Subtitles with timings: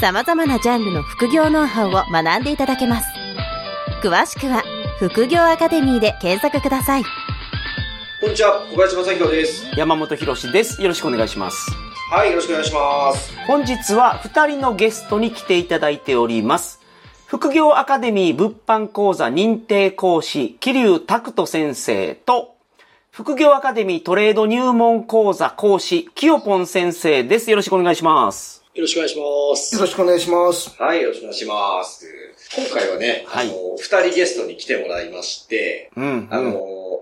[0.00, 3.08] 様々なジャンルの副業ノウハウを学んでいただけます。
[4.00, 4.62] 詳しくは
[5.00, 7.02] 副業アカデミーで検索ください。
[8.20, 9.66] こんにちは、小林正宏です。
[9.76, 10.80] 山本博史です。
[10.80, 11.72] よろしくお願いします。
[12.12, 13.36] はい、よろしくお願いします。
[13.48, 16.80] 本日は2人のゲストに来ていただいております。
[17.26, 22.54] 副業アカデミー物販講座認定講師、桐生拓人先生と、
[23.10, 27.50] 副業アカデミートレード入門講座講師、清ポン先生です。
[27.50, 28.57] よろしくお願いします。
[28.78, 29.74] よろしくお願いします。
[29.74, 30.80] よろしくお願いします。
[30.80, 32.06] はい、よろしくお願いします。
[32.54, 36.28] 今回はね、はいあの、二人ゲストに来てもらいまして、うん。
[36.30, 36.52] あの、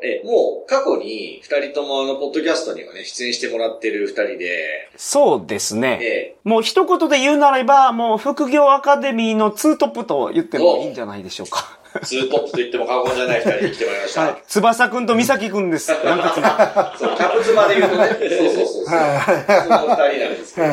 [0.03, 5.99] え、もう過去に二人ともあの、ポッドキャストにはね、出演してもらってる二人で、そうですね。
[6.01, 11.79] えもう一言で言うならば、もう副業アカデミーのツートップと言ってもいいんじゃないでしょうか。
[12.03, 14.21] ツートップと言っても過言じゃない二人に来てもらいました。
[14.23, 14.43] はい。
[14.47, 15.91] 翼くんと美咲くんです。
[16.03, 18.87] なんかつそう、キャプツまで言うとね、そうそうそうそう。
[18.87, 20.67] その二人なんですけど。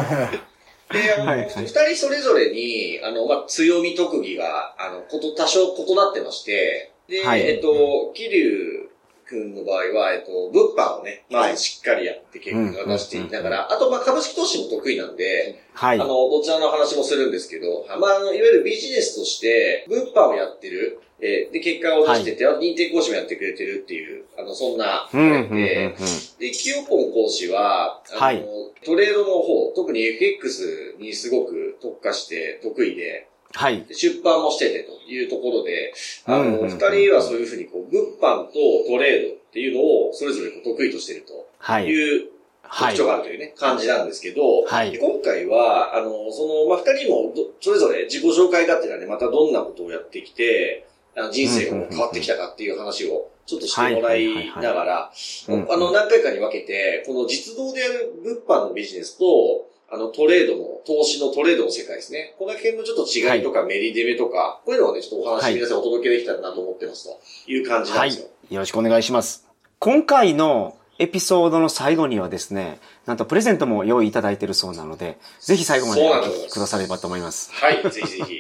[0.93, 1.47] で、あの、はいはい。
[1.47, 7.41] 二人それぞれに、あの、まあ、強み特技が、あの、こと、多少異なってまして、で、はい。
[7.41, 8.82] えっと、桐生
[9.25, 15.99] くんの場合は、えっと、物販をね、まずしっかりやって結果が出していながら、あと、まあ、株式投資も得意なんで、はい。
[15.99, 16.29] あの、。
[16.29, 25.95] どちらの話もするんですけど、まあ、あの、いわゆるビジネスとして、物販をやってる、えーで、結果を出してて、認定講師もやってくれてるっていう、あの、そんな、うん、うん、うんで、
[26.39, 28.45] で、キヨポン講師は、あの、はい。
[28.83, 33.83] トレードの方、特に FX にすごく特化して得意で、はい。
[33.83, 35.93] で出版もしててというところで、
[36.25, 38.53] あの、二人はそういうふうにこう、物販と
[38.87, 41.85] トレードっていうのをそれぞれ得意としてるとはい。
[41.85, 42.29] いう
[42.63, 43.07] はい特徴。
[43.07, 55.11] があるというね、感じなんですけど、はいで今回は、あの、その、まあ、二人もどそれぞれ自己紹介がてらね、またどんなことをやってきて、あの人生が変わってきたかっていう話をちょっとしてもらいながら、
[55.49, 59.62] うんあの、何回かに分けて、この実動でやる物販のビジネスと、
[59.93, 62.33] あの、トレードの、投資のトレードの世界ですね。
[62.39, 68.09] この辺のちょっと違いとか、メリデメとか、こういうのをね、ちょっとお話、はい皆さんお届けできたらなと思ってますという感じなんはい。
[68.09, 68.27] ですよ。
[68.49, 69.47] よろしくお願いします。
[69.77, 77.51] 今回のエピソードの最後にはですね、なんとプレゼントも用意いただいているそうなので、ぜひ最後までお聞きくださればと思います。
[77.53, 78.33] はい、ぜひぜひ。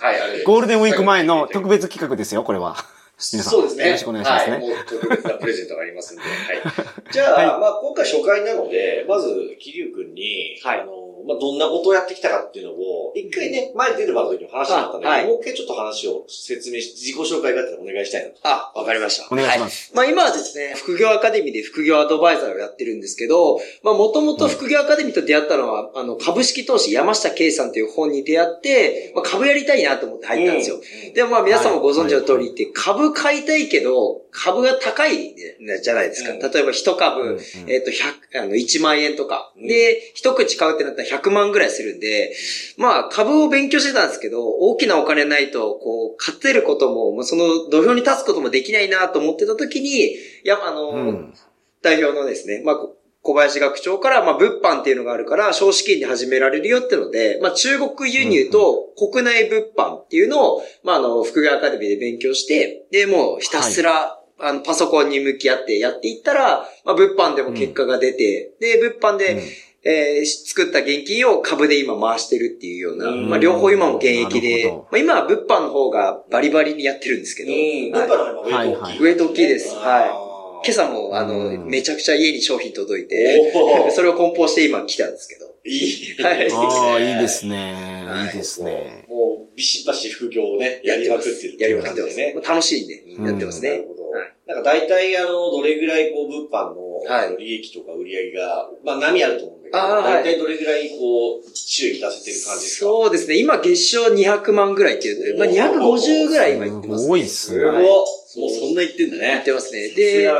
[0.00, 2.76] はい、あれゴールデンウィーク前の特別企画ですよ、これは。
[3.18, 3.52] 皆さん。
[3.52, 3.84] そうですね。
[3.86, 4.52] よろしくお願いしますね。
[4.52, 6.22] はい、もう特別なプレゼントがありますんで。
[6.22, 6.32] はい。
[7.10, 15.26] じゃあ、まあ今回初回なので、まず、桐生くんに、はいあの、まあどんなことをやってきたかっていうのを、一回ね、前に出る場の時に話だったんだけど、あはい。
[15.26, 18.36] もう一回ちょっと話を説明し、自己紹介があったらお願いしたいなと。
[18.42, 19.28] あ、わかりました。
[19.32, 19.92] お願いします。
[19.94, 30.76] まあ今はですね、副業アカデミーで副業アドバイザーをやってるんですけど、まあもともと副業アカデミーと出会ったのは、あの、株式投資山下圭さんという本に出会って、まあ株やりたいなと思って入ったんですよ。
[30.76, 31.14] うん。
[31.14, 35.34] でもまあ皆さんもご存知の通りって、株買いたいけど、株が高い
[35.82, 36.32] じゃないですか。
[36.32, 36.38] うん。
[36.38, 37.40] 例えば一株、うん。
[37.66, 39.52] えっ、と、100、あの、1万円とか。
[39.56, 39.66] うん。
[39.66, 42.34] で、一口買うってなったら100万ぐらいするんで、
[42.76, 51.34] まあ、株を勉強してたんですけど、大きなお金ないと、こう、勝てることも、まあその土俵に立つこともできないなと思ってた時に、や、あの、うん。
[51.80, 69.40] 代表のですね、まあ、こ小林学長から、まあ、物販っていうのがあるから、少子金で始められるよってので、まあ、中国輸入と国内物販っていうのを、まあ、あの、副業アカデミーで勉強して、で、もうひたすら、あの、パソコンに向き合ってやっていったら、まあ、物販でも結果が出て、で、物販で、うん
[69.84, 79.00] えー作った現金を株で今回してるっていうような、うんまあ、両方今も現役でまあ、今は物販の方がバリバリにやってるんですけど、物販の方が上と大きい。
[79.00, 79.74] 上と大きいです。
[79.74, 80.28] はい。
[80.64, 83.52] 今朝も、あの、うんめちゃくちゃ家に商品届いて、
[83.94, 85.46] それを梱包して今来たんですけど。
[85.64, 86.16] いい。
[86.22, 87.74] はいああ、いいですね。
[88.06, 89.04] はいいいですね。
[89.08, 91.56] もう、ビシバシ副業をね、やりまくってる。
[91.58, 92.34] やりまくってますね。。
[92.46, 93.70] 楽しいんで、うんやってますね。
[93.70, 94.32] なるほどはい。
[94.46, 102.86] なんか大体あの、どれぐらいこう、物販の、利益とか売り上げが、まあ波あると思うけど、あーはい大体どれぐらいこう、収益出せてる感じですか？
[102.86, 103.36] そうですね。
[103.36, 107.74] 今月賞200万ぐらいっていうまあ250ぐらい今言ってます、すごいっすねすごい。
[107.74, 109.28] はいもうそんな言ってんだね。
[109.28, 109.88] 言ってますね。
[109.88, 110.30] さで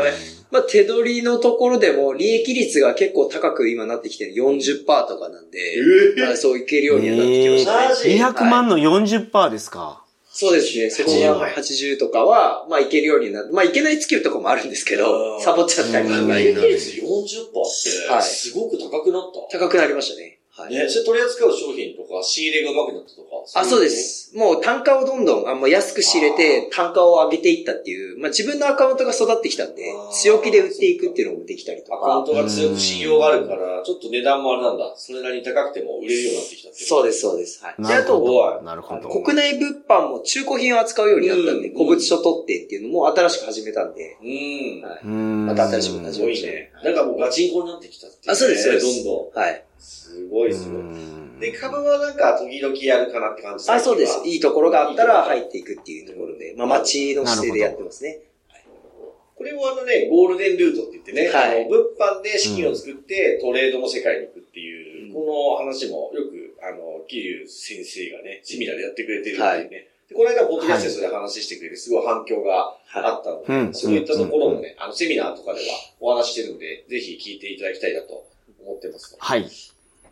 [0.51, 5.59] まあ手取りのところでも利益率が結構高く今なってきてる40%とかなんで、
[6.19, 7.89] えまあそういけるようにはなってきましたね。
[7.89, 8.09] マジ
[8.43, 10.05] 200万の40%ですか。
[10.41, 10.89] そうですね。
[10.89, 19.59] そっちの80とかは、まあいけるようになって、まあいけない月とかもあるんですけうど、んサボっちゃったりとかうんが利益率40%って、はいすごく高くなった。
[19.59, 20.38] 高くなりましたね。
[20.59, 20.75] はい。
[20.75, 23.29] ね、それ取り扱う商品とか、仕入れが上手くなったとか。
[23.61, 23.89] あ、そうで。
[23.89, 24.37] す。
[24.37, 32.31] もう単価をどんどん、あもう安く仕入れて、単価を上げていったっていう、まあ自分のアカウントが育ってきたんで強気で売っていくっていうのもできたりとアカウンか。
[32.33, 34.93] トが強く信用があるから、ちょっと値段もあれなんだ。
[34.97, 36.85] それなりに高くても売れるようになってきたって。
[36.85, 37.65] そうです、そうです。
[37.65, 37.83] はい。
[37.83, 38.61] で、あと、ど。
[38.63, 39.09] なるほど。
[39.09, 44.83] 国内物販も中古品を扱うようになったんで、うん古物書取ってっていうのも新しく始めたんで、うん。
[44.83, 45.01] はい。
[45.05, 46.73] うんまた新しいこと始すごいね。
[46.83, 48.33] なんかもうガチンコになってきたっていうね。
[48.33, 48.87] あ、そうです、そうです。
[48.87, 49.41] どんどん。
[49.41, 49.65] はい。
[50.29, 50.81] すごい、すごい。
[50.81, 54.21] うんで、株はなんか時々やるかなって感じあ、そうです。
[54.25, 55.43] いいところがあったら入い。
[55.47, 58.21] っていくっていうところで、まあ街の姿勢でやってますね。
[59.37, 69.89] これをあのね、ゴールデンルートって言ってね、はいあの物販で資金を作ってトレードの世界に行くっていう、この話もよく、あの、桐生先生がね、セミナーでやってくれてるっていうね。
[70.09, 75.67] でこの間、ポッドキャストでそれ話してくれて、すごい反響があったので、うんそういったところもね、あの、セミナーとかでは
[76.01, 78.27] お話ししてるので、ぜひ聞いていただきたいなと
[78.65, 79.49] 思ってます、はい。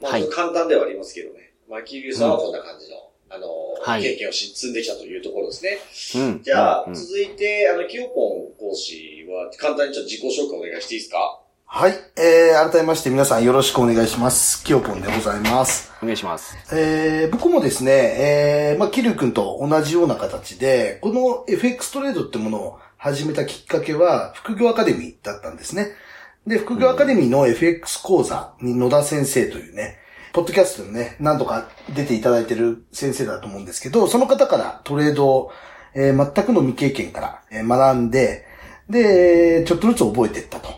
[0.00, 1.52] まあ、簡単ではありますけどね。
[1.68, 2.96] まあ、桐生さんはこんな感じの、
[3.28, 3.46] あの、
[3.82, 5.78] はい経験をし積んできたというところですね。
[6.16, 6.42] うん。
[6.42, 8.10] じゃあ、うん続いて、あの、キヨポ
[8.54, 11.40] ン講師は、簡単にちょっと自己紹介お願いしていいですか？
[11.68, 11.94] はい。
[12.16, 14.62] えー、改めまして皆さんよろしくお願いします。
[14.64, 15.90] きよぽんでございます。
[16.00, 16.56] お願いします。
[16.72, 25.88] えー、僕もですね、えー、まあ、キリュウ君と同じような形で、この FX トレードってものを始めたきっかけは、副業アカデミーだったんですね。
[26.46, 29.98] で、副業アカデミーの FX 講座に野田先生というね、
[30.32, 35.52] ポッドキャストでね、何度か出ていただいてる先生だと思うんですけど、その方からトレードを、
[35.94, 38.44] えー全くの未経験から、えー学んで、
[38.88, 40.68] で、ちょっとずつ覚えていったと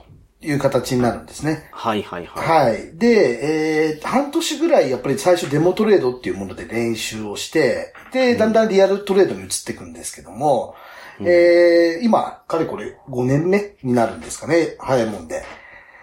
[0.40, 1.68] いう形になるんですね。
[1.72, 2.70] はいはいはい。
[2.70, 2.96] はい。
[2.96, 10.76] で、えー、半年ぐらいやっぱり最初デモトレードっていうもので練習をして、で、だんだんリアルトレードに移っていくんですけども、
[11.20, 14.76] えー、今、かれこれ5年目になるんですかね。
[14.78, 15.44] 早いもんで。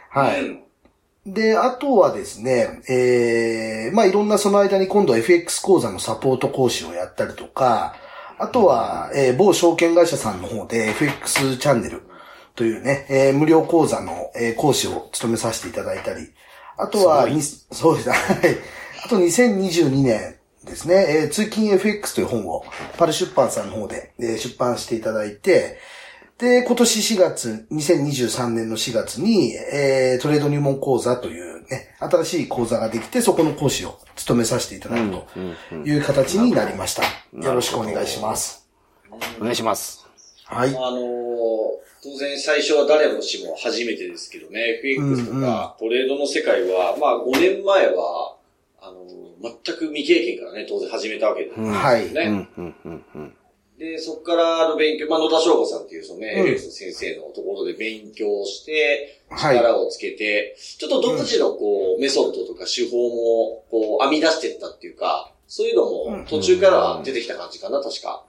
[0.10, 0.42] はい。
[0.42, 0.66] うん
[1.26, 7.96] で、あとはですね、えー、まあいろんなその間に今度は FX 講座のサポート講師をやったりとか、
[8.38, 12.04] あとは、えー某証券会社さんの方で FX チャンネル
[12.54, 16.28] というね、えー無料講座の、えー講師を務めさせていただいたり、
[16.78, 17.42] あとは、に
[17.72, 18.20] そうです、はい。
[19.04, 20.36] あと2022年
[20.76, 22.66] ですね、えー通勤 FX という本を
[22.98, 25.80] パル出版さんの方で、えー出版していただいて、
[26.38, 35.28] で、今年4月、2023年の4月に、えー、トレード入門講座というね、新しい講座ができて、そこの講師を務めさせていただくと
[35.86, 37.04] いう形になりました。
[37.42, 38.68] よろしくお願いします。
[39.40, 40.06] お願いします。
[40.46, 40.70] はい。
[40.70, 48.35] あのー当然最初は誰もしも初めてですけどね、FX とかトレードの世界は、まあ5年前は、あのー
[49.42, 51.72] 全く未経験からね、当然始めたわけですよね。
[51.72, 52.06] はい。
[52.06, 52.16] うん、
[52.58, 53.34] うん、うん、うん。
[53.78, 68.24] で、そこからあの勉強、まあ、野田翔吾さんっていうそのね、うん FX の先生のところで勉強して、はい力をつけて、ちょっと独自のこう、メソッドとか手法も、こう、編み出していったっていうか、そういうのも途中からは出てきた感じかな、確か。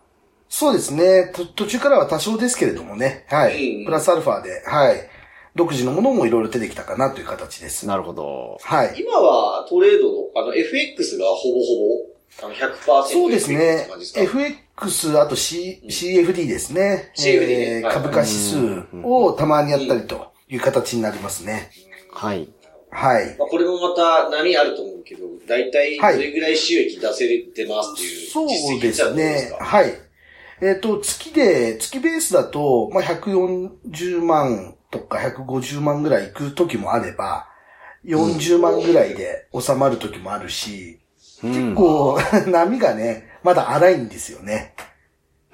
[0.48, 1.32] そうですね。
[1.34, 3.26] と途中からは多少ですけれどもね。
[3.28, 3.84] はうんい。
[3.84, 5.08] プラスアルファで、はい。
[5.56, 7.86] 独自のものもいろいろ出てきたかなという形です。
[7.86, 8.58] なるほど。
[8.62, 8.94] はい。
[9.00, 17.10] 今はトレードの、あの、FX がほぼほぼ、あの、100%そうですね FX あと C、CFD ですね。
[17.16, 21.70] CFD えーはい株価指数をたまにやったりという形になりますね。
[22.12, 22.50] はい。
[22.90, 23.36] はい。
[23.38, 29.58] まあ、これもまた波あると思うけど、だいたいはいどれぐらい収益出せてますっていうそう実績ですってのはどうですね。
[29.58, 29.64] か？
[29.64, 29.94] はい。
[30.62, 37.48] えっ、と、月で、月ベースだと、まあ、140万とか150万ぐらいいく時もあれば、
[38.04, 41.00] 40万ぐらいで収まる時もあるし、
[41.42, 41.74] うん。
[41.74, 44.74] こう、 波がね、まだ荒いんですよね。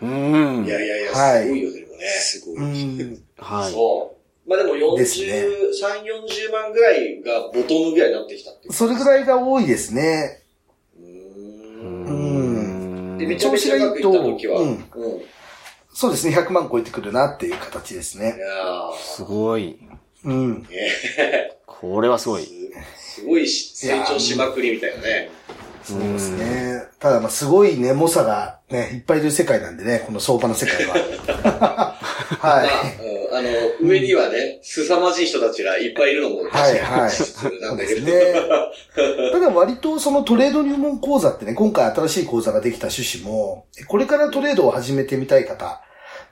[0.01, 0.69] うんい。
[0.69, 2.07] やいやいや、はいすごいよ、でもね。
[2.09, 2.61] すごう。
[2.61, 3.23] ん。
[3.39, 3.73] はい。
[3.73, 4.49] そう。
[4.49, 5.45] まあでも40、ですね
[5.81, 8.73] 3、40万ぐらいがボトムぐらいになってきたっていう。
[8.73, 10.43] それぐらいが多いですね。
[10.99, 11.05] うー。
[11.05, 13.19] うんん。
[13.19, 14.75] で、めちゃめちゃうまくいった時は、ううんん。
[14.75, 14.81] い
[15.93, 18.27] そうですね、100万超えてくるなっていう形ですね。
[18.27, 19.79] やーすごい。
[20.25, 20.67] うん。
[21.67, 22.45] これはすごい。
[22.45, 25.31] すすごいし成長しまくりみたいなね。
[25.83, 26.83] そうですね。
[26.99, 30.95] ただ、まあ、すごいね、猛者がね、いっぱいいる世界なんでね、この相場の世界は。
[32.41, 32.69] ま はい。
[33.33, 33.49] あ、の、
[33.81, 37.61] 上にはね、凄まじい人たちがいっぱいいるのも確かにはいはい。
[37.61, 38.07] なんだけど。
[38.07, 38.35] ね。
[39.33, 45.81] ただ割とそのトレード入門講座ってね、今回新しい講座ができた趣旨も、これからトレードを始めてみたい方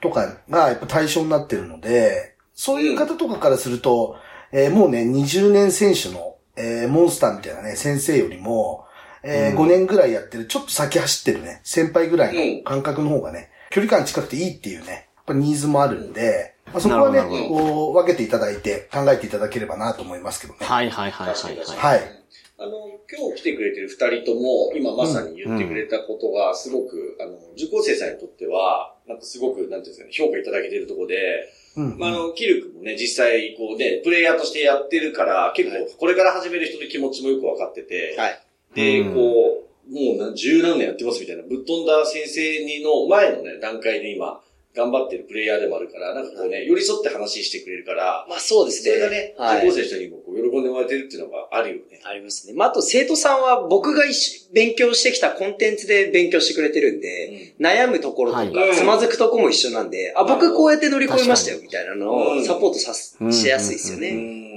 [0.01, 4.17] とかがやっぱ対象になってるので、そういう方とかからすると、
[4.53, 8.85] えーもうね、20年選手の、えーモンスターみたいなね、先生よりも、
[9.23, 20.59] えー5年ぐらいやってる、ちょっと先走ってるね、先輩ぐらいの感覚の方がね、距離感近くていいっていうね、やっぱニーズもあるんで、まあ、そこはね、こう分けていただいて考えていただければなと思いますけどね。
[20.61, 21.57] はいはいはいはい。
[21.57, 21.77] はい。
[21.77, 22.21] はい。
[22.59, 38.41] あの、今日来てくれてる二人とも、今まさに言ってくれたことが、すごく、あの、受講生さんにとっては、なんかすごく、なんていうんですかね、評価いただけてるところで、うんまあ、あの、キル君もね、実際、こうね、プレイヤーとしてやってるから、結構、これから始める人の気持ちもよくわかってて、はい。
[38.75, 44.41] で、うんこう、もうな十何年やってますみたいな、ぶっ飛んだ先生にの前のね、段階で今、
[44.75, 48.95] 頑張ってるプレイヤーでもあるから、なんかこうね、寄り添って話してくれるから、まあそうですね。
[48.95, 49.69] それがね、はい。
[49.69, 52.01] 受講生の人にもこう喜んでもらえてるっていうのがあるよね。
[52.05, 52.53] ありますね。
[52.55, 58.77] まあ、あと生徒さんは僕が一緒勉強してきたコンテンツで勉強してくれてるんで、悩むところとか、はい。
[58.77, 62.39] つまずくとこも一緒なんで、あ、僕こうやって乗り越えましたよ、確みたいなのうん。
[62.39, 63.33] をサポートさす、うん。
[63.33, 64.55] しやすいですようね。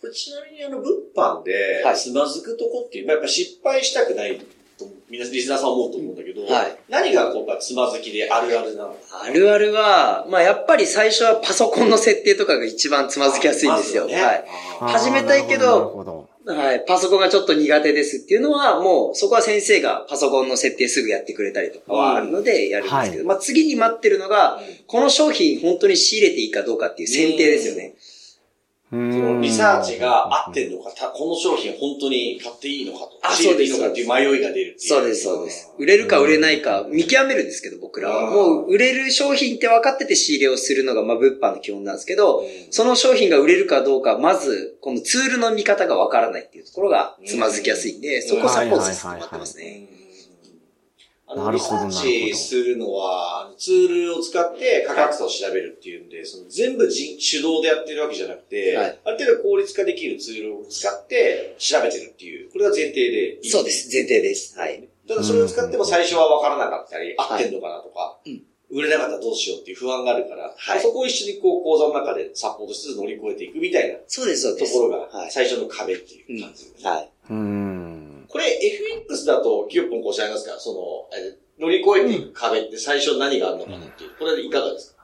[0.00, 1.96] これちなみにあの、物販では、い。
[1.96, 4.40] つまずくとこっていう、まあやっぱ失敗したくない
[4.88, 8.96] と、皆さん、リスナーさん思うと思うんだけど、はい何がこう、やっぱつまずきであるあるなの？
[9.22, 14.06] あるあるは、まあやっぱり最初はパソコンの設定とかが一番つまずきやすいんですよ。
[14.06, 14.44] ねはい。
[14.80, 16.28] 始めたいけど。
[16.46, 16.84] はい。
[16.86, 27.94] パソコンがちょっと苦手ですっていうのは、もうそこは先生がパソコンの設定すぐやってくれたりとかはあるのでやるんですけど、うんまあ次に待ってるのがうん、この商品本当に仕入れていいかどうかっていう選定ですよね。
[27.98, 28.13] そ
[28.90, 34.88] そのリサーチが合ってんのか、たこの商品本当に買っていいのかとあか、仕入れていいのかっていう迷いが出るっていう。
[34.88, 35.72] そうです、そうです。
[35.78, 38.28] 売れるか売れないか見極めるんですけど、僕らは。
[38.28, 50.03] うんもう売れる商品って分かってて仕入れをするのが、まあ物販の基本なんですけど、うんその商品が売れるかどうか、まず、このツールの見方が分からないっていうところがつまずきやすいんで、そこをサポートさせてもらってますね。
[51.26, 64.58] あの、リサーチするのは、ツールを使って価格差を調べるっていうんで、その全部人手動でやってるわけじゃなくて、はいある程度効率化できるツールを使って調べてるっていう、これが前提でいいそうです、前提です。
[64.58, 64.86] はい。
[65.08, 74.72] ただそれを使っても最初は分からなかったり、合ってんのかなとか、うん売れなかったらどうしようっていう不安があるから、はいそこを一緒にこう講座の中でサポートしつつ乗り越えていくみたいなそうです、そうです。
[74.72, 75.30] ところがはい。
[75.30, 76.90] 最初の壁っていう感じですね。
[76.90, 77.10] はい。
[77.30, 77.63] うん。
[78.34, 80.58] これ FX だと、キヨポンこうしゃいますか？
[80.58, 84.10] その、え乗り越えていく壁って最初何があるのかなっていう。
[84.18, 84.96] これいかがです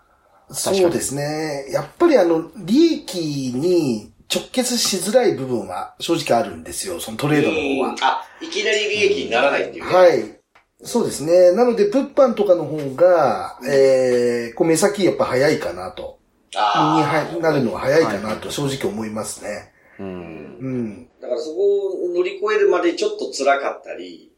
[0.49, 0.55] か？
[0.55, 1.67] そうですね。
[1.71, 6.99] やっぱりあの、利益に直結しづらい部分は正直あるんですよ。
[6.99, 7.97] そのトレードの方は。
[8.03, 9.95] あ、いきなり利益にならないっていうね。
[9.95, 10.41] はい。
[10.83, 11.53] そうですね。
[11.53, 16.19] なので、物販とかの方が、えー、こう目先やっぱ早いかなと。
[16.53, 19.73] にあはなるのが早いかなと正直思いますね。
[20.01, 20.59] うん。
[20.61, 21.09] うん。
[21.21, 24.33] だからそこを乗り越えるまでちょっと辛かったり、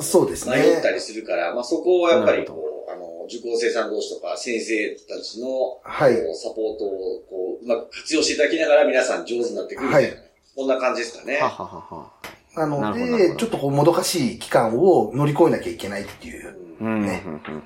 [0.00, 11.38] そうですね迷ったりするから、まあそこをやっぱりこう、あの、受講生さん同士とか先生たちの、はいサポートをこう、うまく活用していただきながら皆さん上手になってくるみたいな、はいこんな感じですかね。
[11.38, 12.10] はははは。
[12.56, 17.02] なので、どちょっとこうもどかしい期間を乗り越えなきゃいけないっていううん。
[17.02, 17.22] ね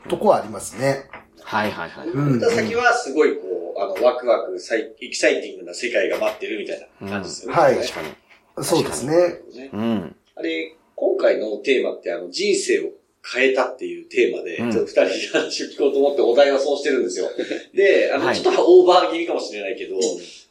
[0.08, 1.06] とこはありますね。
[1.42, 2.08] はいはいはい。
[2.08, 7.56] うんた先はすごいこう、あの、ワクワク、サイエキサイティングな世界が待ってるみたいな感じですよね。
[7.56, 8.64] うんはい確かに。
[8.64, 9.16] そうですね。
[9.54, 10.16] ねうん。
[10.36, 12.90] あれ、今回のテーマってあの、人生を
[13.24, 17.28] 変えたっていうテーマで、うんちょっと二人に話を聞こうと思ってお題はそうしてるんですよ。
[17.74, 19.96] で、あの、はいちょっとオーバー気味かもしれないけど、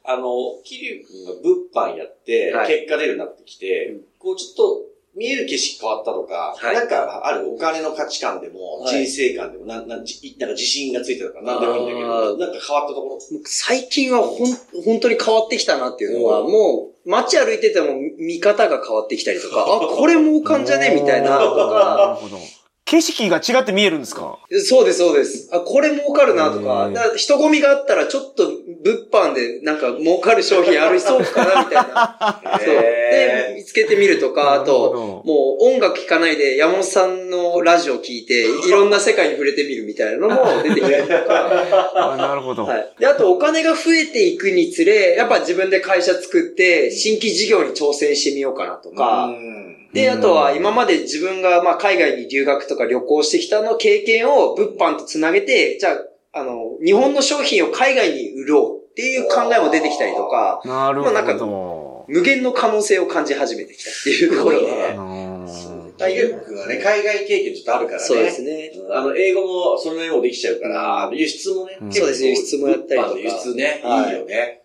[0.03, 1.33] あの、桐生くんが
[1.73, 6.75] 物販やって、はい結果出るようになってきて、うんこうちょっと、見える景色変わったとか、はい。
[6.75, 9.05] なんかあるお金の価値観でも、はい。
[9.05, 12.39] 人生観でも、なんなんじなんか自信がついたとか、なんでもいいんだけあど、ー。
[12.39, 13.19] なんか変わったところ。
[13.45, 14.53] 最近はほん、
[14.83, 16.51] 本当に変わってきたなっていうのは、うん。
[16.51, 20.91] もう、街歩いてても見方が変わってきたりとか、 あ、これ儲かんじゃね？
[20.95, 21.37] みたいな。
[21.39, 22.41] と なか、るほど。
[22.85, 24.37] 景色が違って見えるんですか？
[24.65, 25.49] そうです、そうです。
[25.53, 28.51] あ、これ儲かるなとか、から人混みがあったらちょっと
[28.83, 32.41] 物販でなんか儲かる商品ありそうかなみたいな。
[32.63, 32.75] そう。
[32.75, 41.91] で、見つけてみるとか、あと、もう音楽聴かないで山本さんのラジオ聞いて、 いろんな世界に触れてみるみたいなのも出てきたりとか。
[41.95, 42.65] あなるほど。
[42.65, 42.93] はい。
[42.99, 49.63] で、あとお金が増えていくにつれ、やっぱ自分で会社作って、新規事業に挑戦してみようかなとか、うん
[49.93, 55.97] で、うんあとは今まで自分がまあ海外に留学とか旅行してきたの経験を物販とつなげて、じゃあ、
[56.33, 64.97] あの、日本の商品を海外に売ろうっていう考えも出てきたりとか、なるまあなんかほ無限の可能性を感じ始めてきたっていうところすごいねど。
[64.97, 65.03] が。
[65.03, 68.03] うん大学君はね、海外経験ちょっとあるからね。
[68.03, 68.71] そうですね。
[68.91, 69.41] あの、英語
[69.73, 74.61] もそれなりにもできちゃうから、輸出もね、そうです輸出もやったりとか輸出ね、はいいいよね。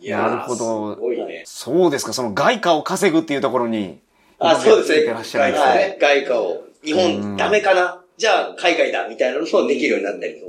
[0.00, 1.42] いやーなるほどすごいね。
[1.46, 4.00] そうですか、その外貨を稼ぐっていうところに。
[4.40, 5.96] あ、そうですね。
[6.00, 6.64] 外貨を。
[6.82, 8.03] 日うん本ダメかな？
[8.16, 10.46] じゃあ海外だみたいなのもできるようになったりと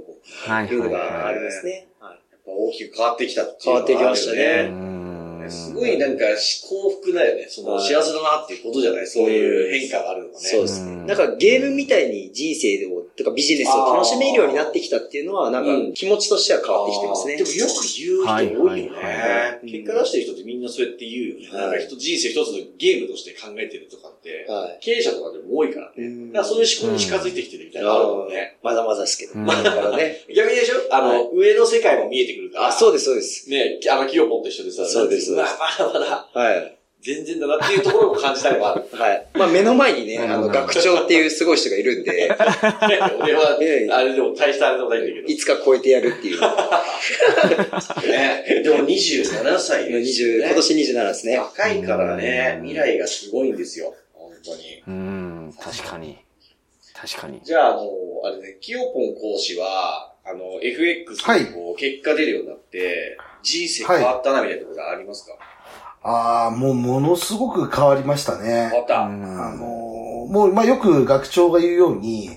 [0.47, 1.87] か、はいいうのはいはがありますね。
[1.99, 2.11] はい。
[2.31, 4.69] やっぱ大きく変わってきたっていう変わってきましたね。
[4.69, 5.04] ん
[5.45, 5.51] ね。
[5.51, 7.47] すごいなんか幸福だよね。
[7.49, 9.07] その幸せだなっていうことじゃない？
[9.07, 10.35] そういう変化があるのね。
[10.35, 11.05] そうですね。
[11.05, 17.37] なんかゲームみたいに人生を、とかビジネスを楽しめるようになってきたっていうのは、なんか気持ちとしては変わってきてますね。
[17.37, 19.59] でもよく言う人多いよね。
[19.63, 21.57] 結果出してる人ってみんなそうやって言うよね。
[21.57, 24.47] なんか人人生一つのゲームとして考えてるとかって、
[24.81, 26.31] 経営者とかでも多いからね。
[26.33, 28.57] だからそういう思考に近づいてきてるみたいなのあるもんね。
[28.63, 29.37] まだまだですけど。
[29.37, 30.25] まだからね。
[30.35, 30.75] 逆にでしょ？
[30.91, 32.67] あの、上の世界も見えてくるから。
[32.67, 33.49] あ、そうです、そうです。
[33.49, 36.27] ね、あの、キヨポンと一緒でさ、そうです、まだまだ。
[36.33, 36.77] はい。
[37.05, 38.83] 全然だなっていうところも感じたりもある。
[38.97, 39.27] はい。
[39.35, 42.31] まあ目の前にね、あの、学長っていうすごい人がいるんで。
[43.21, 43.59] 俺は、
[43.91, 45.27] あれでも大したあれでもないんだけど。
[45.27, 46.41] いつか超えてやるっていう。
[48.09, 48.61] ね。
[48.63, 50.45] でも27歳です、ね。
[50.47, 51.37] 今年27ですね。
[51.37, 53.93] 若いからね、未来がすごいんですよ。
[54.13, 54.83] 本当に。
[54.87, 56.17] うん、確かに。
[56.95, 57.39] 確かに。
[57.43, 57.91] じゃあ、あの、
[58.23, 63.15] あれね、キヨポン講師は、あの、FX でこう、結果出るようになって、
[63.45, 65.39] 人生変わったなみたいなところがありますか、はい
[66.07, 68.69] ああ、もうものすごく変わりましたね。
[68.69, 69.05] 変わった。
[69.05, 72.33] あのー、もう、まあよく学長が言うように、うん、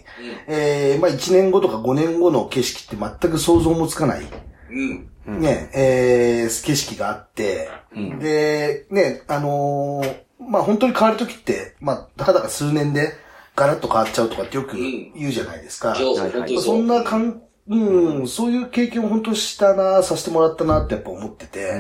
[0.54, 4.22] えー、まあ1年後とか5年後の景色って全く想像もつかない。
[4.70, 5.40] うん。
[5.40, 13.12] ね、えー、景色があって、うん、で、ね、あのー、まあ本当に変わるときって、まあ、たかだか数年で
[13.54, 15.92] ガラッと変わっちゃうとかってよく言うじゃないですか。
[15.92, 21.74] うん、そんな感うん、そういう経験を本当したな、させてもらったなってやっぱ思ってて、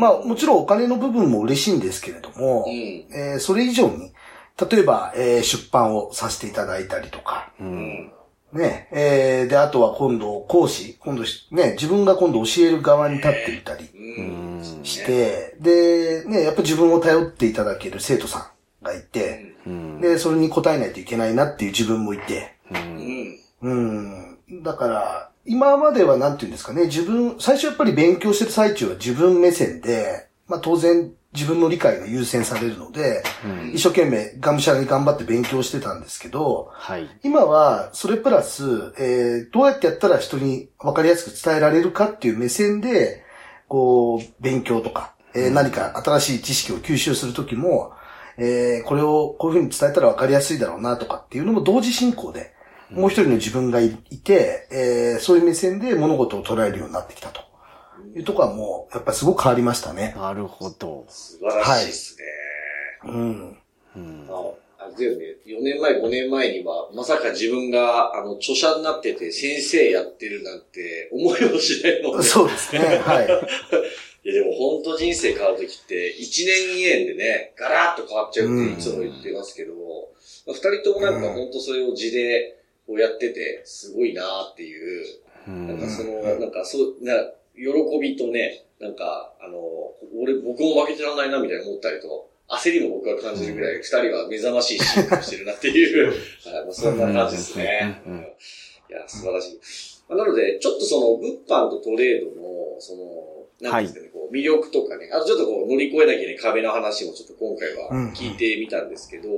[0.00, 4.12] まあもちろんお金の部分も嬉しいんですけれども、えー、それ以上に、
[4.70, 7.52] 例えば、えー、出版をさせていただいたりとか、
[8.52, 13.88] ね、えー、で、あとは今度講師、今度ね、自分が今度教える側に立ってみたり
[14.82, 18.50] して、で、ね、やっぱ自分を頼っていただける生徒さ
[18.82, 19.54] んがいて、
[20.00, 22.54] で、それに応えないといけないなっていう自分もいて、
[23.62, 43.24] うんだから、今まではなんていうんですかね、自分、最初やっぱり勉強してる最中は自分目線で、まあ当然自分の理解が優先されるので、うん、一生懸命がむしゃらに頑張って勉強してたんですけど、はい、今はそれプラス、えー、どうやってやったら人に分かりやすく伝えられるかっていう目線で、
[43.66, 47.92] こう、勉強とか、えー、何か新しい知識を吸収するときも、
[48.36, 52.52] えー、これをこういうふうに伝えたら分かりやすいだろうなとかっていうのも同時進行で、
[52.94, 57.52] もう一人の自分がいて、えー、そういう目線で物事を捉えるようになってきたと。
[58.14, 60.14] いうとこはもう、やっぱりすごく変わりましたね。
[60.16, 61.06] なるほど。
[61.08, 62.24] 素晴らしいですね。
[63.10, 63.56] はい、うん。
[63.94, 65.24] うん、ああれだよね。
[65.46, 72.24] 4年前、5年前には、まさか自分が、あの、著者になってて先生やってるなんて思いもしないもんね。
[72.24, 72.80] そうですね。
[72.98, 73.26] はい。
[74.24, 80.12] いやでも本当人生変わるときって、1年2年でね、ガラッと変わっちゃうっていつも言ってますけども、
[80.46, 85.04] 二、人ともなんか本当それを字で、をやってて、すごいなっていう、
[85.46, 87.14] なんかその、なんかそう、な、
[87.54, 89.58] 喜びとね、なんか、あの、
[90.16, 96.08] 俺、僕も負けてらんないなみたいな思ったりと、焦りも僕は感じるぐらい、二人は目覚ましい進化してるなっていう、
[96.44, 98.02] はい、そんな感じですね。
[98.90, 99.60] いや、素晴らしい。
[100.14, 109.28] なので、ちょっとその、物販とトレードの、その、なんですかね、こう、魅力とかね、あとちょっとこう、乗り越えなきゃいけない壁の話もちょっと今回は聞いてみたんですけど、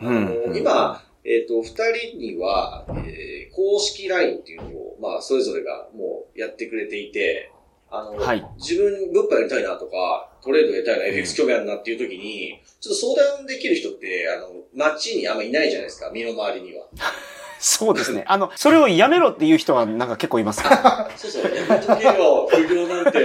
[0.00, 1.74] あの、今、えっ、ー、と、二
[2.10, 7.50] 人には、えー、公式 LINE っていうのを、まあ、それぞれがもうやってくれていて、
[7.90, 16.86] あの、はい、自分物販やりたいなとか、トレードやりたいな、FX 興味あるなっていう時に、ちょっと相談できる人って、あの、街にあんまいないじゃないですか、身の回りには。
[17.66, 18.24] そうですね。
[18.28, 20.60] あの、それをやめろっていう人はなんか結構います
[21.16, 23.24] そうそう、やめとけよ、副業なんて、ね、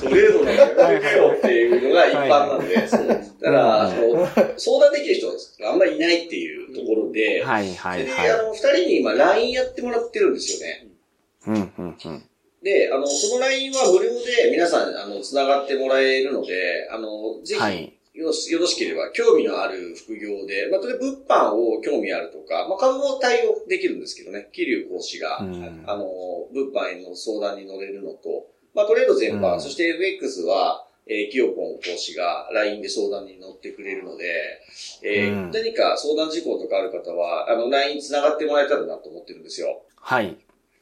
[0.00, 3.06] トレードなんてやめとけよっていうのが一般なんで、そう。
[3.06, 3.92] だから、
[4.56, 5.28] 相談できる人
[5.62, 8.22] があんまりいないっていうところで、はいはいはい。
[8.24, 10.86] で、あの、二人に今 LINE やってもらってるんですよね。
[11.46, 12.22] うんうんうん。
[12.62, 18.26] で、あの、その LINE は無料で皆さん、あの、繋がってもらえるので、あの、ぜひ、はいよ
[18.58, 26.04] ろしければ、興味のある副業で、まあ、例えば物販を興味あるとか、まあ、株も対応できるんですけどね、桐生講師が、うん、あの、
[26.52, 34.60] 物販への相談に乗れるのと、まあ、トレード全般、うん、そして FX は、えー、キヨポン講師が LINE で相談に乗ってくれるので、
[35.04, 39.82] えー、うん、何か相談事項とかある方は、あの、LINE に繋がってもらえたらなと思ってるんですよ。
[40.00, 40.36] はい。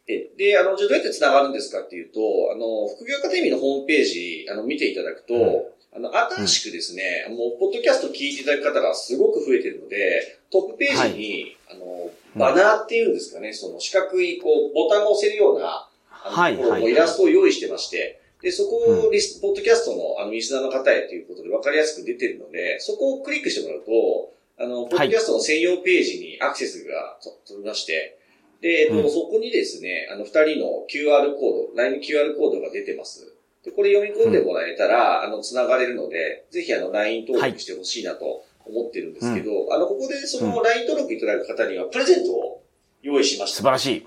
[0.07, 2.21] で、で、あの、じゃどうやって繋がるんですかっていうと、
[2.53, 28.19] あの、副業アカデミーのホームページ、あの、見ていただくと、あの、新しくですね、うん、もう、ポッドキャスト聞いていただく方がすごく増えてるので、トップページに、はい、あの、バナーっていうんですかね、その四角い、こう、ボタンが押せるような、はい、はい、イラストを用意してまして、で、そこをリス、うん、ポッドキャストの、あの、リスナーの方へということで分かりやすく出てるので、そこをクリックしてもらうと、あの、ポッドキャストの専用ページにアクセスが取りまして、
[28.61, 33.34] で、えっと、そこにですね、あの、二人の QR コード、LINE QR コードが出てます。
[33.65, 42.63] で、これ読み込んでもらえたら、あの、繋がれるので、ぜひあの、LINE 登録してほしいなと思ってるんですけど、あの、ここでその LINE 登録いただく方には、プレゼントを
[43.03, 43.57] 用意しました。
[43.57, 44.07] 素晴らしい。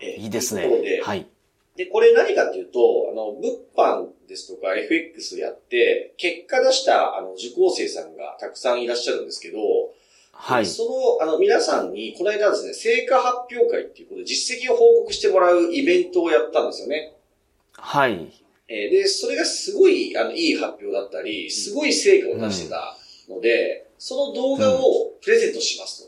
[0.00, 0.98] えーいいですということで。
[0.98, 1.26] ねはい。
[1.76, 9.58] で、これ何かっていうと、あの、物販ですとか FX やって、結果出した、あの、受講生さんがたくさんいらっしゃるんですけど、
[10.32, 10.66] はい。
[10.66, 17.14] その、あの、皆さんに、この間ですね、成果発表会っていうことで実績を報告してもらうイベントをやったんですよね。
[17.72, 18.32] はい。
[18.68, 22.96] えーで、それがすごい、あの、いい発表だったり、すごい成果を出してた
[23.28, 26.04] ので、その動画をプレゼントします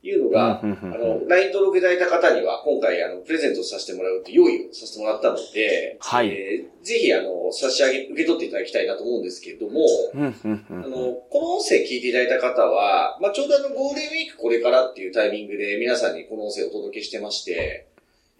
[0.00, 6.28] というのが、うんうんうんあの、LINE 登録いただいた方には、今回、あの、プレゼントさせてもらうって用意をさせてもらったので、はい。
[6.28, 10.84] えーぜひ、あの、差し上げ、受け取っていただきたいなと思うんですけれども、うんうんうん。
[10.84, 17.86] あの、この音声聞いていただいた方は、まあ、ちょうどあの、ゴールデンウィークこれからっていうタイミングで皆さんにこの音声をお届けしてまして、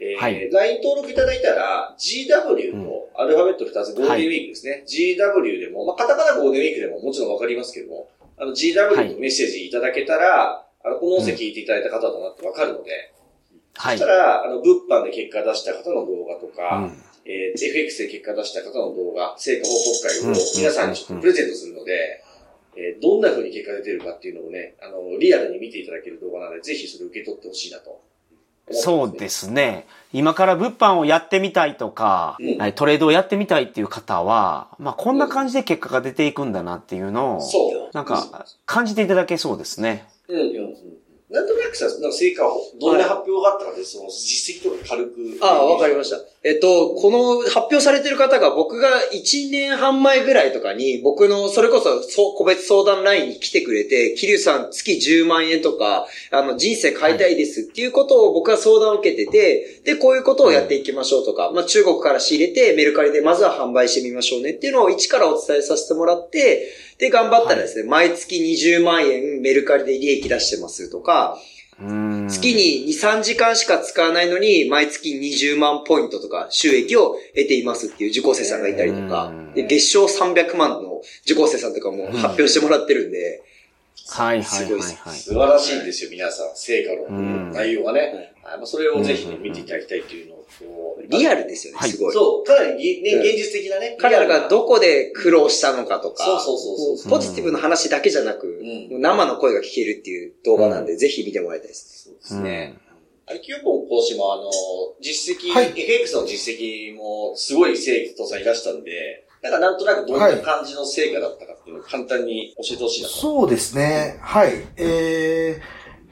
[0.01, 0.51] えーはい。
[0.51, 4.85] LINE 登録いただいたら、GW とアルファベット2つ、ゴールデンウィークですね。
[4.87, 12.91] GW でも、まあ、カタカナゴールデンウィークでももちろんわかりますけども、あの、GW のメッセージいただけたら、あの、この音声聞いていただいた方だなってわかるので、
[13.75, 13.99] はい。
[13.99, 14.13] そした。
[14.13, 17.03] ら、あの、物販で結果出した方の動画とか、うん。
[17.27, 20.33] えー FX で結果出した方の動画、成果報告会うん。
[20.33, 22.23] を皆さんにちょっとプレゼントするので、
[22.77, 28.01] えーどんな風に結果出てるかっていうのをね、あの、リアルに見ていただける動画なので、ぜひそれを受け取ってほしいなと。
[28.71, 29.87] そうですすね。
[30.13, 37.41] 今から物販をやってみたいとか、うんはいトレードをやってみたいっていう方は、まあこんな感じで結果が出ていくんだなっていうのを。
[37.93, 40.07] なんか感じていただけそうですね。
[40.29, 40.71] うん。
[41.31, 45.39] なんとなくさ、なんか成果を、どんな発表があったかで、その実績とか軽く。
[45.41, 46.19] ああ、わかりました。
[46.43, 52.01] えっと、この発表されてる方が僕が1年半前ぐらいとかに僕のそれこそ
[52.35, 71.39] 個別相談ラインに来てくれて、桐生さん月10万円とか、あの人生変えたいですっていうことを僕は相談を受けてて、で、こういうことをやっていきましょうとか、まあ中国から仕入れてメルカリでまずは販売してみましょうねっていうのを一からお伝えさせてもらって、で、頑張ったらですね、毎月20万円メルカリで利益出してますとか、
[71.81, 72.29] うん。
[72.29, 79.29] 月に2、3時間しか使わないのに、毎月20万ポイントとか収益を得ていますっていう受講生さんがいたりとか。
[79.29, 83.43] うん、で、月賞300万の受講生さんとかも発表してもらってるんで、
[84.09, 85.17] はいはいはいいはい。
[85.17, 86.57] 素晴らしいんですよ、皆さん。
[86.57, 88.33] 成果うんの内容がね。
[88.43, 92.13] あそれをぜひね、うん見ていただきたいっていうのを、リアルですよね、はいすごい。
[92.13, 93.97] そう、かなりね、うん現実的なね。
[94.01, 102.05] 彼らがどこで苦労したのかとか、そうそうそうポジティブな話だけじゃなく、ん生の声が聞けるっていう動画なんで、ぜひ見てもらいたいです。
[102.05, 102.79] そうですね。
[103.27, 104.51] あれ、キューポン講師もあの、
[105.01, 113.15] 実績、はい FX の実績もすごい生徒さんいらしたんで、なんかなんとなくどんな感じの成果だったかっていうのを簡単に教えてほしいなと。
[113.15, 114.19] そうですね。
[114.21, 114.53] はい。
[114.77, 115.61] え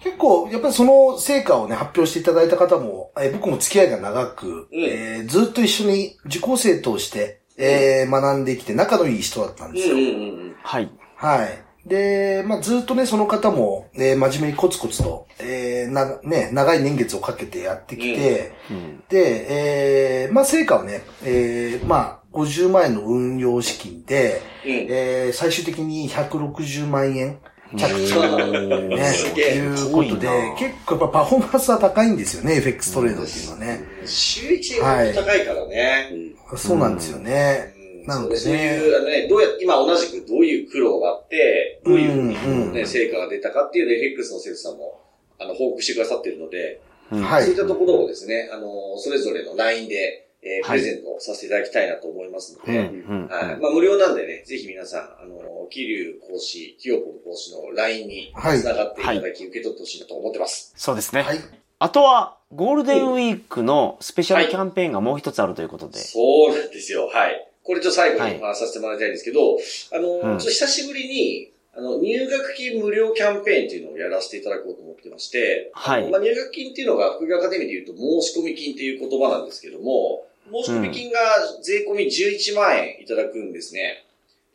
[0.01, 9.95] ー、結構、やっぱりその成果をね、発表していただいた方も、えー僕も付き合いが長く、えーずっと一緒に受講生として、えー学んできて仲のいい人だったんですよ。
[9.97, 10.11] うんうんう
[10.51, 10.57] ん。
[10.63, 10.91] はい。
[11.17, 11.65] はい。
[11.89, 24.71] で、まあ、ずっとね、その方も、えー真面目にコツコツと、えーな、ね、長い年月をかけてやってきて、うんで、えーまあ、成果はね、えーまあ、50万円の運用資金で、うん。
[24.91, 27.39] えー最終的に160万円
[27.77, 33.81] 着地うんね、いうことで、結構やっぱパフォーマンスは高いんですよね、FX トレードっていうのはね。
[34.07, 36.11] 収益が本当高いからね。
[36.57, 37.75] そうなんですよね。
[38.03, 38.07] うん。
[38.07, 38.41] なのでね。
[38.41, 45.01] そういう、あのね、どうや、今同じくどういう苦労があって、どういうふうにうんね、成果が出たかっていうのを FX の生徒さんも、
[45.39, 46.81] あの、報告してくださってるので、
[47.13, 47.23] うん。
[47.23, 47.43] はい。
[47.43, 53.57] そういったところをですね、あの、それぞれの LINE で、えープはいレゼントさせていただきたいなと思いますのうんで、うんはい。
[53.61, 60.73] まあ、無料なんでね、ぜひ皆さん、あの、桐生講師、清子講師の LINE にはい繋がっていただき、受け取ってほしいなと思ってます。
[60.77, 61.23] そうですね。
[61.23, 61.39] はい。
[61.81, 65.99] あとは、ゴールデンウィークのスペシャルキャンペーンがもう一つあるということで。
[65.99, 67.07] そうなんですよ。
[67.07, 67.49] はい。
[67.63, 69.59] これちょっと最後はいにお話しさせてもらいたいんですけど、
[69.93, 81.19] あの、うんちょっと久しぶりに、あの、入学金無料キャンペーンっていうのをやらせていただこうと思ってまして、はいまあ、入学金っていうのが、副業アカデミーで言うと申し込み金っていう言葉なんですけども、申し込み金が
[81.63, 84.05] 税込み11万円いただくんですね。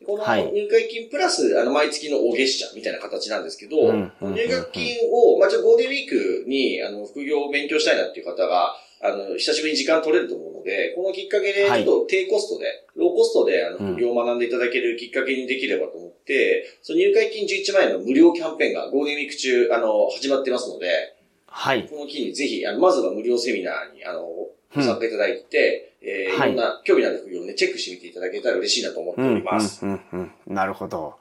[0.04, 21.14] このはい入会金プラス、あの、毎月のお月謝みたいな形なんですけど、うんうん入学金を、まあ、ちょっとゴールデンウィークに、あの、副業を勉強したいなっていう方が、あの、久しぶりに時間取れると思うので、このきっかけで、ちはいょっと低コストで、ローコストで、あの、うん副業を学んでいただけるきっかけにできればと思って、その入会金11万円の無料キャンペーンがゴールデンウィーク中、あの、始まってますので、
[21.46, 21.86] はい。
[21.88, 24.50] この機にぜひ、あの、まずは無料セミナーに、あの、ご
[24.82, 29.84] 参加いただいて、えーはいいろんな興味のある副業をね、チェックしてみていただけたら嬉しいなと思ってうん、おります。
[29.86, 30.54] うん、うん、うん。
[30.54, 31.14] なるほど。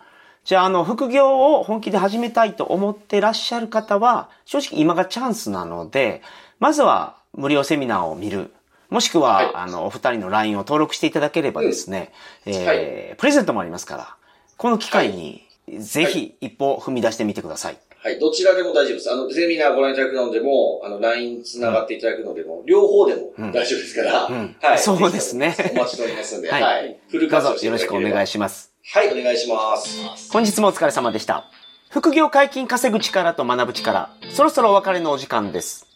[0.43, 6.21] じゃあ、あの、副業を本気で始めたいと思ってらっしゃる方は、正直今がチャンスなので、
[6.59, 8.51] まずは無料セミナーを見る。
[8.89, 12.11] もしくは、はいあの、お二人の LINE を登録していただければですね、
[12.45, 14.15] えーはいプレゼントもありますから、
[14.57, 15.47] この機会に、
[15.79, 17.77] ぜひ一歩踏み出してみてください。
[18.03, 18.19] はい。
[18.19, 19.09] どちらでも大丈夫です。
[19.09, 24.77] あの、セミナーご覧いただくのでも、あの、LINE 繋がっていただくのでも、両方でも大丈夫ですから、うんはい。
[24.79, 26.95] そうですねお待ちしておりますんで、は はいい。
[27.09, 28.73] フル活用してぞよろしくお願いしします。
[28.91, 30.31] はい、お願いします。
[30.33, 31.45] 本日もお疲れ様でした。
[31.89, 35.87] 副業解禁稼ぐ力と学ぶ力、そろそろお別れのお時間です。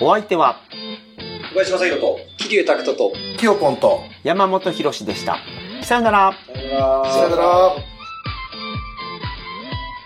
[0.00, 0.60] お相手は
[1.52, 5.38] 小林正宏と、桐生拓人と、キヨポンと、山本博史でした。
[5.82, 6.32] さよなら。
[6.54, 7.12] さよなら。
[7.12, 7.89] さよなら。